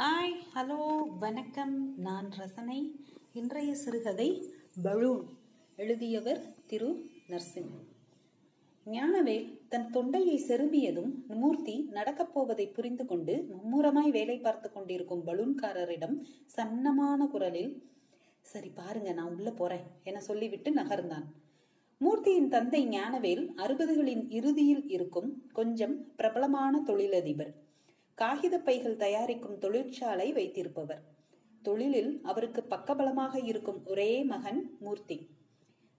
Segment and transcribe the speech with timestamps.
[0.00, 1.98] Hi hello வணக்கம்.
[1.98, 3.00] நான் ரசனை.
[3.32, 5.26] இன்றைய சிறுகதை பலூன்.
[5.76, 7.06] எழுதியவர் திரு.
[7.28, 7.68] நர்சிம்
[8.86, 16.24] ஞானவேல் தன் தொண்டையை செருமியதும் மூர்த்தி நடக்கப் போவதை புரிந்து கொண்டு மும்முரமாய் வேலை பார்த்து கொண்டிருக்கும் பலூன்காரரிடம்
[16.56, 17.90] சன்னமான குரலில்
[18.40, 21.24] சரி பாருங்க நான் உள்ள போறேன் என சொல்லிவிட்டு நகர்ந்தான்.
[21.98, 27.68] மூர்த்தியின் தந்தை ஞானவேல் அறுபதுகளின் இறுதியில் இருக்கும் கொஞ்சம் பிரபலமான தொழிலதிபர்.
[28.20, 31.02] காகித பைகள் தயாரிக்கும் தொழிற்சாலை வைத்திருப்பவர்.
[31.62, 35.28] தொழிலில் அவருக்கு பக்கபலமாக இருக்கும் ஒரே மகன் மூர்த்தி.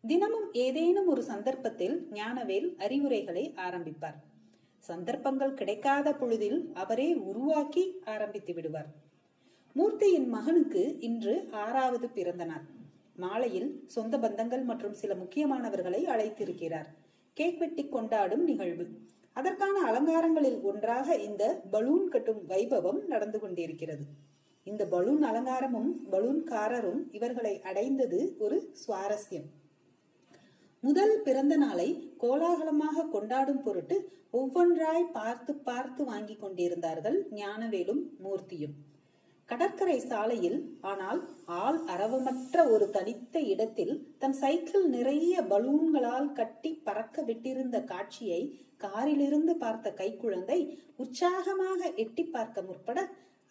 [0.07, 4.19] தினமும் ஏதேனும் ஒரு சந்தர்ப்பத்தில் ஞானவேல் அறிவுரைகளை ஆரம்பிப்பார்.
[4.79, 8.89] சந்தர்ப்பங்கள் கிடைக்காத பொழுதில் அவரே உருவாக்கி ஆரம்பித்து விடுவார்.
[9.73, 12.67] மூர்த்தியின் மகனுக்கு இன்று ஆறாவது பிறந்த நாள்
[13.15, 16.89] மாலையில் சொந்த பந்தங்கள் மற்றும் சில முக்கியமானவர்களை அழைத்திருக்கிறார்.
[17.33, 18.85] கேக் வெட்டி கொண்டாடும் நிகழ்வு.
[19.33, 24.05] அதற்கான அலங்காரங்களில் ஒன்றாக இந்த பலூன் கட்டும் வைபவம் நடந்து கொண்டிருக்கிறது.
[24.63, 29.47] இந்த பலூன் அலங்காரமும் பலூன்காரரும் இவர்களை அடைந்தது ஒரு சுவாரஸ்யம்.
[30.83, 33.97] முதல் பிறந்த நாளை கோலாகலமாக கொண்டாடும் பொருட்டு
[34.31, 38.75] ஒவ்வொன்றாய் பார்த்து பார்த்து வாங்கி கொண்டிருந்தார்கள் ஞானவேலும் மூர்த்தியும்.
[39.51, 41.19] கடற்கரை சாலையில் ஆனால்
[41.61, 48.41] ஆள் அரவமற்ற ஒரு தனித்த இடத்தில் தன் சைக்கிள் நிறைய பலூன்களால் கட்டி பறக்க விட்டிருந்த காட்சியை
[48.77, 50.59] காரிலிருந்து பார்த்த கைக்குழந்தை
[50.95, 52.99] உற்சாகமாக எட்டி பார்க்க முற்பட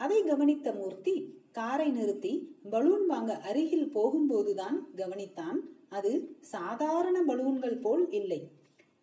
[0.00, 1.14] அதை கவனித்த மூர்த்தி
[1.52, 2.32] காரை நிறுத்தி
[2.70, 6.12] பலூன் வாங்க அருகில் போகும்போதுதான் கவனித்தான் அது
[6.54, 8.40] சாதாரண பலூன்கள் போல் இல்லை.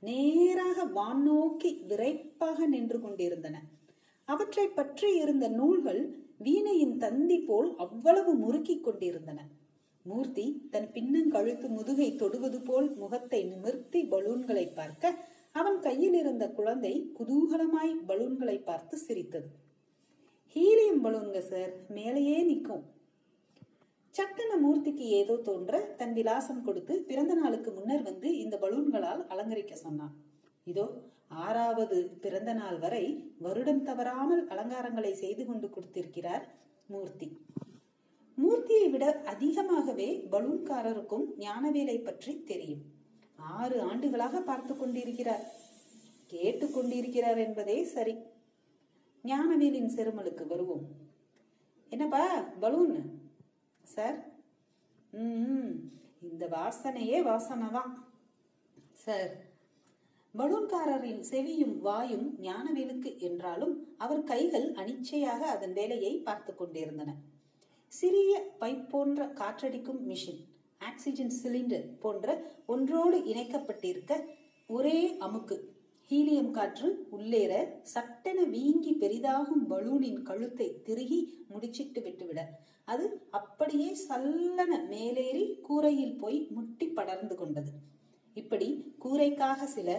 [0.04, 3.56] நேராக வான் நோக்கி விரைப்பாக நின்று கொண்டிருந்தன.
[4.28, 6.02] அவற்றை பற்றி இருந்த நூல்கள்
[6.40, 9.40] வீணையின் தந்தி போல் அவ்வளவு முறுக்கிக் கொண்டிருந்தன.
[10.02, 15.14] மூர்த்தி தன் பின்னங்கழுத்து முதுகை தொடுவது போல் முகத்தை நிமிர்த்தி பலூன்களை பார்க்க
[15.52, 19.50] அவன் கையில் இருந்த குழந்தை குதூகலமாய் பலூன்களை பார்த்து சிரித்தது.
[20.56, 21.74] ஹீலியம் பலூன்க சார்.
[21.88, 22.84] மேலேயே நிற்கும்.
[24.16, 30.14] சட்டன மூர்த்திக்கு ஏதோ தோன்ற தன் விலாசம் கொடுத்து பிறந்த நாளுக்கு முன்னர் வந்து இந்த பலூன்களால் அலங்கரிக்க சொன்னான்.
[30.64, 30.86] இதோ
[31.28, 36.46] ஆறாவது பிறந்த நாள் வரை வருடம் தவறாமல் அலங்காரங்களை செய்து கொண்டு கொடுத்திருக்கிறார்
[36.88, 37.28] மூர்த்தி.
[38.38, 42.84] மூர்த்தியை விட அதிகமாகவே பலூன்காரருக்கும் ஞானவேலை பற்றி தெரியும்.
[43.36, 45.46] ஆறு ஆண்டுகளாக பார்த்து கொண்டிருக்கிறார்.
[46.28, 48.16] கேட்டு கொண்டிருக்கிறார் என்பதே சரி.
[49.24, 50.86] ஞானவேலின் செருமலுக்கு வருவோம்.
[51.90, 52.96] என்னப்பா பலூன்?
[53.84, 54.18] சார்?
[55.14, 55.72] ம்
[56.22, 57.92] இந்த வாசனையே வாசனை தான்
[58.94, 59.32] சார்
[60.38, 67.10] பலூன்காரரின் செவியும் வாயும் ஞானவேலுக்கு என்றாலும் அவர் கைகள் அனிச்சையாக அதன் வேலையை பார்த்து கொண்டிருந்தன.
[67.94, 70.42] சிறிய பைப் போன்ற காற்றடிக்கும் மிஷின்
[70.82, 74.14] ஆக்சிஜன் சிலிண்டர் போன்ற ஒன்றோடு இணைக்கப்பட்டிருக்க
[74.68, 75.58] ஒரே அமுக்கு
[76.12, 77.54] ஹீலியம் காற்று உள்ளேற
[77.94, 82.40] சட்டென வீங்கி பெரிதாகும் பலூனின் கழுத்தை திருகி முடிச்சிட்டு விட்டுவிட.
[82.86, 87.72] அது அப்படியே சல்லன மேலேறி கூரையில் போய் முட்டி படர்ந்து கொண்டது.
[88.34, 88.70] இப்படி
[89.04, 89.90] கூரைக்காக சில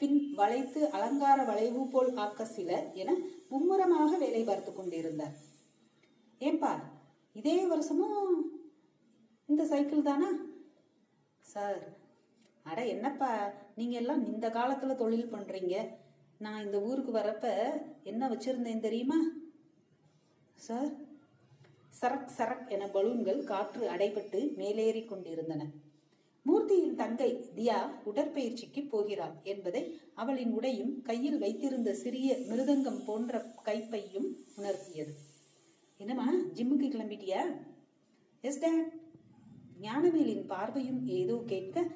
[0.00, 3.10] பின் வளைத்து அலங்கார வளைவு போல் ஆக்க சிலர் என
[3.48, 5.36] மும்முரமாக வேலை பார்த்து கொண்டிருந்தார்.
[6.40, 6.72] ஏன்பா
[7.40, 8.34] இதே வருஷமும்
[9.48, 10.30] இந்த சைக்கிள் தானா?
[11.52, 11.80] சார்
[12.66, 13.30] அட என்னப்பா
[13.78, 15.76] நீங்க எல்லாம் இந்த காலத்துல தொழில் பண்றீங்க.
[16.44, 17.46] நான் இந்த ஊருக்கு வரப்ப
[18.10, 19.18] என்ன வச்சிருந்தேன் தெரியுமா?
[20.66, 20.90] சார்
[22.00, 25.62] சரக் சரக் என பலூன்கள் காற்று அடைபட்டு மேலேறி கொண்டிருந்தன.
[26.46, 29.82] மூர்த்தியின் தங்கை தியா உடற்பயிற்சிக்கு போகிறாள் என்பதை
[30.14, 35.14] அவளின் உடையும் கையில் வைத்திருந்த சிறிய மிருதங்கம் போன்ற கைப்பையும் உணர்த்தியது.
[35.96, 37.42] என்னம்மா ஜிம்முக்கு கிளம்பிட்டியா?
[38.40, 38.92] எஸ் டேட்
[39.80, 41.86] ஞானவேலின் பார்வையும் ஏதோ கேட்க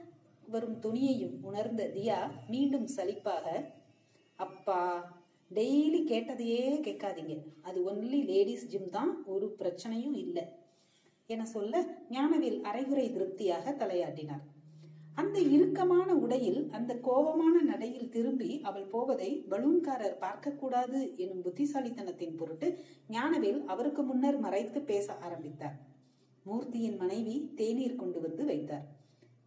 [0.49, 2.19] வரும் துணியையும் உணர்ந்த தியா
[2.49, 3.47] மீண்டும் சலிப்பாக
[4.37, 4.81] அப்பா
[5.55, 7.37] டெய்லி கேட்டதையே கேட்காதீங்க.
[7.63, 9.13] அது ஒன்லி லேடிஸ் ஜிம் தான்.
[9.25, 10.45] ஒரு பிரச்சனையும் இல்லை.
[11.35, 11.83] என சொல்ல
[12.15, 14.45] ஞானவேல் அரைகுறை திருப்தியாக தலையாட்டினார்.
[15.21, 22.69] அந்த இறுக்கமான உடையில் அந்த கோபமான நடையில் திரும்பி அவள் போவதை பலூன்காரர் பார்க்கக்கூடாது எனும் புத்திசாலித்தனத்தின் பொருட்டு
[23.17, 25.77] ஞானவேல் அவருக்கு முன்னர் மறைத்து பேச ஆரம்பித்தார்.
[26.47, 28.87] மூர்த்தியின் மனைவி தேநீர் கொண்டு வந்து வைத்தார்.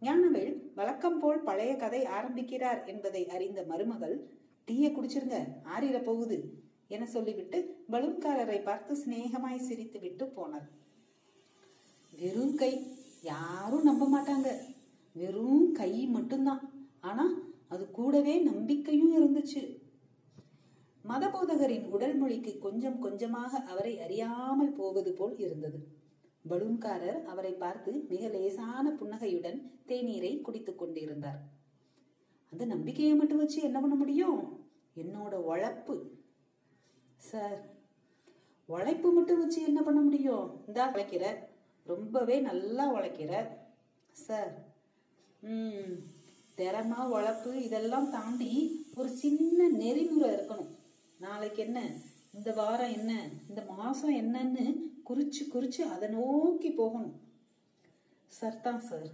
[0.02, 4.16] ஞானவேல் வழக்கம் போல் பழைய கதை ஆரம்பிக்கிறார் என்பதை அறிந்த மருமகள்
[4.68, 5.38] டீயை குடிச்சிருங்க
[5.74, 6.38] ஆறிட போகுது
[6.94, 7.58] என சொல்லிவிட்டு
[7.92, 10.66] பலூன்காரரை பார்த்து சிநேகமாய் சிரித்து விட்டு போனார்
[12.16, 12.96] வெறும் கை.
[13.22, 14.48] யாரும் நம்ப மாட்டாங்க.
[15.12, 16.72] வெறும் கை மட்டும்தான்.
[17.00, 17.38] ஆனா
[17.68, 19.82] அது கூடவே நம்பிக்கையும் இருந்துச்சு.
[21.08, 25.86] மதபோதகரின் உடல் மொழிக்கு கொஞ்சம் கொஞ்சமாக அவரை அறியாமல் போவது போல் இருந்தது.
[26.48, 31.40] பலூன்காரர் அவரை பார்த்து மிக லேசான புன்னகையுடன் தேநீரை குடித்துக் கொண்டிருந்தார்.
[32.50, 34.66] அந்த நம்பிக்கையை மட்டும் வச்சு என்ன பண்ண முடியும்?
[34.96, 36.10] என்னோட உழைப்பு.
[37.16, 37.72] சார்
[38.66, 40.66] உழைப்பு மட்டும் வச்சு என்ன பண்ண முடியும்?
[40.66, 41.52] இந்தா உழைக்கிற
[41.86, 43.32] ரொம்பவே நல்லா உழைக்கிற
[44.12, 44.52] சார்
[45.42, 45.94] ம்
[46.54, 48.50] திறமா உழைப்பு இதெல்லாம் தாண்டி
[48.94, 50.72] ஒரு சின்ன நெறிமுறை இருக்கணும்.
[51.20, 51.78] நாளைக்கு என்ன?
[52.32, 53.12] இந்த வாரம் என்ன?
[53.48, 54.64] இந்த மாசம் என்னன்னு
[55.08, 57.16] குறிச்சு குறிச்சு அதை நோக்கி போகணும்.
[58.26, 59.08] சார் தான் சார்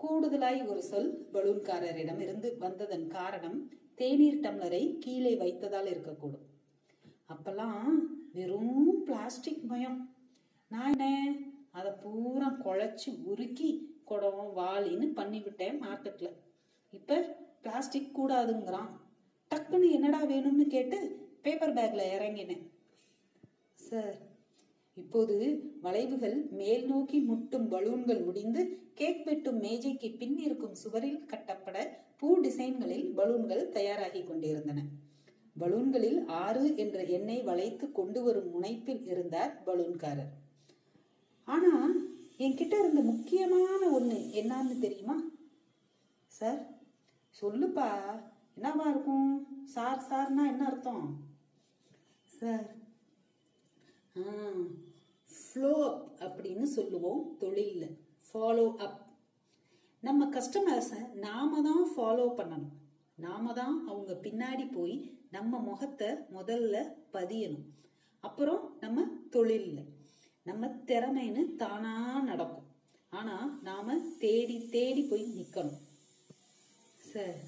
[0.00, 3.58] கூடுதலாய் ஒரு சொல் பலூன்காரரிடம் இருந்து வந்ததன் காரணம்
[3.94, 6.46] தேநீர் டம்ளரை கீழே வைத்ததால் இருக்கக்கூடும்.
[7.28, 7.90] அப்பெல்லாம்
[8.32, 9.98] வெறும் பிளாஸ்டிக் பயம்
[10.70, 11.06] நான் என்ன?
[11.78, 13.70] அதை பூரா குழச்சி உருக்கி
[14.10, 16.28] குடம் வாளின்னு பண்ணிவிட்டேன் மார்க்கெட்ல
[16.92, 17.18] இப்ப
[17.62, 18.90] பிளாஸ்டிக் கூடாதுங்கிறான்.
[19.50, 20.98] டக்குன்னு என்னடா வேணும்னு கேட்டு
[21.44, 22.64] பேப்பர் பேக்ல இறங்கினேன்.
[23.88, 24.16] சார்
[24.96, 25.36] இப்போது
[25.84, 28.62] வளைவுகள் மேல் நோக்கி முட்டும் பலூன்கள் முடிந்து
[28.94, 31.76] கேக் வெட்டும் மேஜைக்கு பின் இருக்கும் சுவரில் கட்டப்பட
[32.20, 34.80] பூ டிசைன்களில் பலூன்கள் தயாராகி கொண்டிருந்தன.
[35.60, 40.32] பலூன்களில் ஆறு என்ற எண்ணை வளைத்து கொண்டு வரும் முனைப்பில் இருந்தார் பலூன்காரர்
[41.48, 41.72] ஆனா
[42.38, 45.16] என்கிட்ட இருந்த முக்கியமான ஒண்ணு என்னன்னு தெரியுமா?
[46.26, 46.60] சார்
[47.42, 47.90] சொல்லுப்பா.
[48.56, 49.30] என்னவா இருக்கும்?
[49.64, 51.06] சார் சார்னா என்ன அர்த்தம்?
[52.26, 52.66] சார்
[55.30, 57.96] ஃப்ளோ அப் அப்படின்னு சொல்லுவோம் தொழிலில்.
[58.26, 59.00] ஃபாலோ அப்
[60.02, 62.74] நம்ம கஸ்டமர்ஸை நாம தான் ஃபாலோ பண்ணணும்.
[63.16, 64.96] நாம தான் அவங்க பின்னாடி போய்
[65.30, 66.76] நம்ம முகத்தை முதல்ல
[67.12, 67.66] பதியணும்.
[68.20, 69.95] அப்புறம் நம்ம தொழிலில்.
[70.48, 71.92] நம்ம திறமைன்னு தானா
[72.28, 72.66] நடக்கும்.
[73.18, 73.36] ஆனா
[73.68, 75.78] நாம தேடி தேடி போய் நிக்கணும்.
[77.10, 77.40] சார்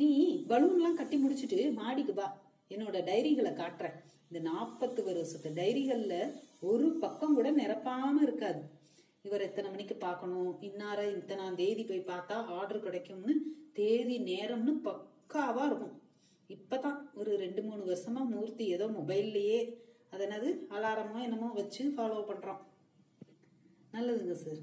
[0.00, 0.08] நீ
[0.48, 2.28] பலூன்லாம் கட்டி முடிச்சிட்டு மாடிக்கு வா.
[2.72, 3.96] என்னோட டைரிகளை காட்டுறேன்.
[4.28, 6.14] இந்த நாற்பத்து வருஷத்து டைரிகள்ல
[6.70, 8.62] ஒரு பக்கம் கூட நிரப்பாம இருக்காது.
[9.22, 10.52] இவர் எத்தனை மணிக்கு பார்க்கணும்?
[10.68, 13.34] இன்னார இத்தனாம் தேதி போய் பார்த்தா ஆர்டர் கிடைக்கும்னு
[13.80, 15.96] தேதி நேரம்னு பக்காவா இருக்கும்.
[16.54, 19.60] இப்பதான் ஒரு ரெண்டு மூணு வருஷமா மூர்த்தி ஏதோ மொபைல்லையே
[20.12, 22.62] அதனது அலாரமோ என்னமோ வச்சு ஃபாலோ பண்றோம்.
[23.92, 24.62] நல்லதுங்க சார்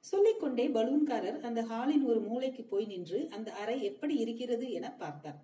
[0.00, 5.38] சொல்லிக்கொண்டே பலூன்காரர் அந்த ஹாலின் ஒரு மூலைக்கு போய் நின்று அந்த அறை எப்படி இருக்கிறது என பார்த்தார்.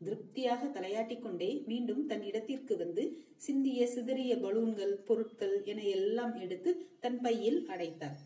[0.00, 3.04] திருப்தியாக தலையாட்டிக் கொண்டே மீண்டும் தன் இடத்திற்கு வந்து
[3.36, 6.70] சிந்திய சிதறிய பலூன்கள் பொருட்கள் என எல்லாம் எடுத்து
[7.00, 8.18] தன் பையில் அடைத்தார்.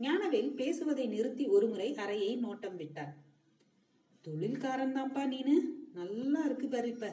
[0.00, 3.12] ஞானவேல் பேசுவதை நிறுத்தி ஒருமுறை அறையை நோட்டம் விட்டார்.
[4.24, 5.56] தொழில்காரன் தான்ப்பா நீனு.
[5.94, 7.06] நல்லா இருக்கு பாரு இப்ப.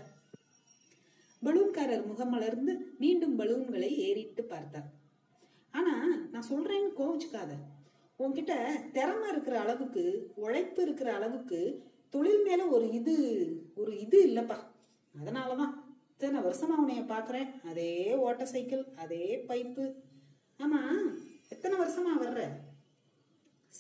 [1.70, 4.88] பலூன்காரர் முகமலர்ந்து மீண்டும் பலூன்களை ஏறிட்டு பார்த்தார்
[5.74, 5.94] ஆனா
[6.32, 7.52] நான் சொல்றேன்னு கோவிச்சுக்காத.
[8.20, 8.54] உன்கிட்ட
[8.96, 10.04] திறமை இருக்கிற அளவுக்கு
[10.36, 11.60] உழைப்பு இருக்கிற அளவுக்கு
[12.10, 13.16] தொழில் மேல ஒரு இது
[13.76, 14.58] ஒரு இது இல்லப்பா.
[15.16, 15.76] அதனாலதான்
[16.14, 17.52] இத்தனை வருஷமா உன்னைய பாக்குறேன்.
[17.72, 17.94] அதே
[18.26, 19.86] ஓட்ட சைக்கிள் அதே பைப்பு.
[20.60, 20.82] ஆமா
[21.50, 22.42] எத்தனை வருஷமா வர்ற?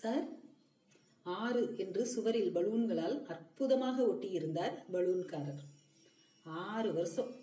[0.02, 0.26] சார்
[1.24, 5.64] ஆறு என்று சுவரில் பலூன்களால் அற்புதமாக ஒட்டியிருந்தார் பலூன்காரர்.
[6.68, 7.39] ஆறு வருஷம்.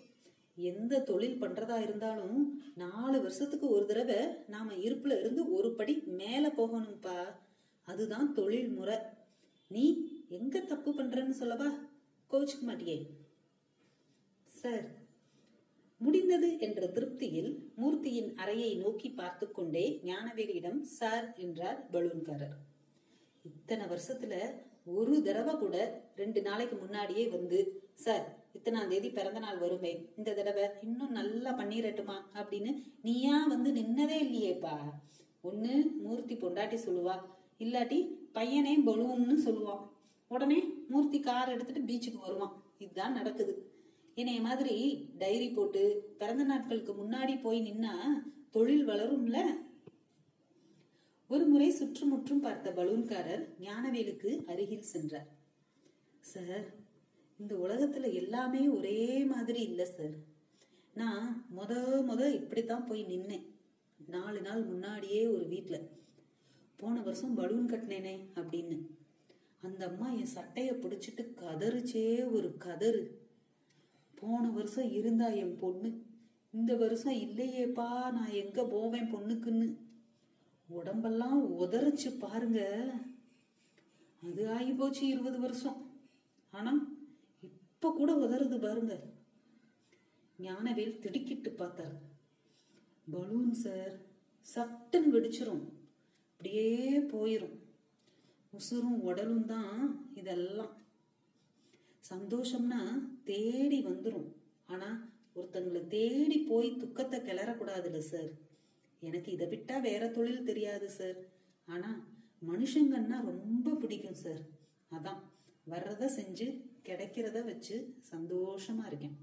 [0.57, 7.35] எந்த தொழில் பண்றதா இருந்தாலும் நாலு வருஷத்துக்கு ஒரு தடவை நாம இருப்புல இருந்து ஒரு படி மேல போகணும்ப்பா
[7.83, 8.97] அதுதான் தொழில் முறை.
[9.67, 11.69] நீ எங்க தப்பு பண்றன்னு சொல்லவா?
[12.31, 13.09] கோச்சுக்க மாட்டியே.
[14.45, 14.85] சார்
[15.97, 22.55] முடிந்தது என்ற திருப்தியில் மூர்த்தியின் அறையை நோக்கி பார்த்து கொண்டே ஞானவேலியிடம் சார் என்றார் பலூன்காரர்.
[23.43, 24.33] இத்தனை வருஷத்துல
[24.85, 30.05] ஒரு தடவை கூட ரெண்டு நாளைக்கு முன்னாடியே வந்து சார் இத்தனாம் தேதி பிறந்த நாள் வருமே.
[30.17, 34.75] இந்த தடவை இன்னும் நல்லா பண்ணிடட்டுமா அப்படின்னு நீயா வந்து நின்னதே இல்லையேப்பா.
[35.43, 37.15] ஒண்ணு மூர்த்தி பொண்டாட்டி சொல்லுவா.
[37.59, 37.99] இல்லாட்டி
[38.33, 39.89] பையனே பலூன்னு சொல்லுவான்
[40.27, 42.63] உடனே மூர்த்தி கார் எடுத்துட்டு பீச்சுக்கு வருவான்.
[42.77, 43.71] இதுதான் நடக்குது.
[44.15, 44.75] என்னைய மாதிரி
[45.17, 47.93] டைரி போட்டு பிறந்த நாட்களுக்கு முன்னாடி போய் நின்னா
[48.49, 49.37] தொழில் வளரும்ல?
[51.27, 55.27] ஒரு முறை சுற்றுமுற்றும் பார்த்த பலூன்காரர் ஞானவேலுக்கு அருகில் சென்றார்.
[56.19, 56.76] சார்
[57.39, 60.35] இந்த உலகத்துல எல்லாமே ஒரே மாதிரி இல்லை சார்
[60.93, 61.71] நான் முத
[62.09, 63.45] முத இப்படித்தான் போய் நின்னேன்.
[64.05, 65.89] நாலு நாள் முன்னாடியே ஒரு வீட்டில்
[66.75, 68.85] போன வருஷம் பலூன் கட்டினேனே அப்படின்னு.
[69.61, 73.07] அந்த அம்மா என் சட்டையை பிடிச்சிட்டு கதறுச்சே ஒரு கதறு.
[74.15, 76.01] போன வருஷம் இருந்தா என் பொண்ணு.
[76.51, 79.77] இந்த வருஷம் இல்லையேப்பா நான் எங்க போவேன் பொண்ணுக்குன்னு.
[80.67, 82.91] உடம்பெல்லாம் உதறிச்சு பாருங்க.
[84.23, 85.91] அது ஆகி போச்சு இருபது வருஷம்.
[86.51, 86.96] ஆனா
[87.87, 88.93] இப்ப கூட உதறுது பாருங்க.
[90.39, 91.93] ஞானவேல் திடுக்கிட்டு பார்த்தார்.
[93.11, 93.93] பலூன் சார்
[94.55, 95.61] சட்டுன்னு வெடிச்சிரும்.
[96.31, 97.55] அப்படியே போயிரும்.
[98.57, 100.73] உசுரும் உடலும் தான் இதெல்லாம்.
[102.09, 102.81] சந்தோஷம்னா
[103.23, 104.27] தேடி வந்துடும்
[104.65, 108.29] ஆனா ஒருத்தங்களை தேடி போய் துக்கத்தை கிளறக்கூடாதுல்ல சார்.
[108.99, 111.15] எனக்கு இதை விட்டா வேற தொழில் தெரியாது சார்.
[111.65, 112.07] ஆனா
[112.47, 114.43] மனுஷங்கன்னா ரொம்ப பிடிக்கும் சார்.
[114.91, 115.21] அதான்
[115.69, 117.75] வர்றத செஞ்சு கிடைக்கிறத வச்சு
[118.11, 119.17] சந்தோஷமா இருக்கேன்.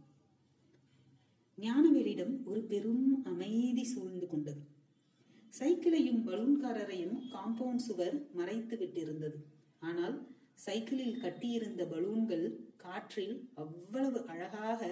[1.59, 4.63] ஞானவேலிடம் ஒரு பெரும் அமைதி சூழ்ந்து கொண்டது.
[5.59, 9.39] சைக்கிளையும் பலூன்காரரையும் காம்பவுண்ட் சுவர் மறைத்து விட்டிருந்தது.
[9.81, 10.17] ஆனால்
[10.55, 14.83] சைக்கிளில் கட்டியிருந்த பலூன்கள் காற்றில் அவ்வளவு அழகாக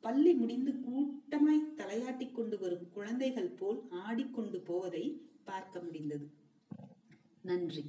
[0.00, 5.04] பள்ளி முடிந்து கூட்டமாய் தலையாட்டிக் கொண்டு வரும் குழந்தைகள் போல் ஆடிக்கொண்டு போவதை
[5.44, 6.26] பார்க்க முடிந்தது.
[7.42, 7.84] நன்றி.